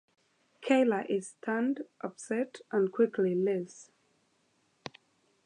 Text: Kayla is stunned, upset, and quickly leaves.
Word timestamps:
Kayla 0.63 1.07
is 1.11 1.27
stunned, 1.29 1.81
upset, 2.03 2.61
and 2.71 2.91
quickly 2.91 3.35
leaves. 3.35 3.91